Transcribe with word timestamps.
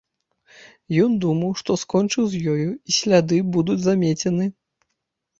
Ён 1.03 1.17
думаў, 1.25 1.51
што 1.59 1.75
скончыў 1.81 2.25
з 2.31 2.39
ёю 2.53 2.69
і 2.91 2.95
сляды 3.01 3.37
будуць 3.57 3.77
замецены. 3.83 4.49